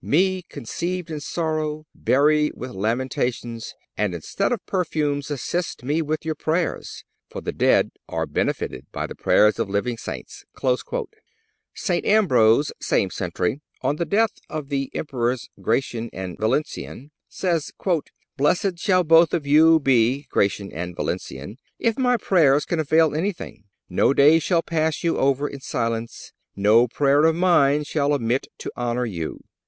[0.03, 6.33] Me, conceived in sorrows, bury with lamentations, and instead of perfumes assist me with your
[6.33, 11.05] prayers; for the dead are benefited by the prayers of living Saints."(288)
[11.75, 12.03] St.
[12.03, 17.71] Ambrose (same century), on the death of the Emperors Gratian and Valentinian, says:
[18.37, 23.65] "Blessed shall both of you be (Gratian and Valentinian), if my prayers can avail anything.
[23.87, 26.33] No day shall pass you over in silence.
[26.55, 29.41] No prayer of mine shall omit to honor you.